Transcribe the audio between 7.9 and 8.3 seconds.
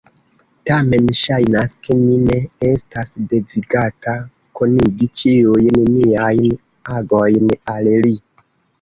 li.